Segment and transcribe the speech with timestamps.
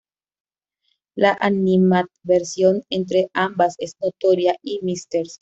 [1.13, 5.39] La animadversión entre ambas es notoria, y Mrs.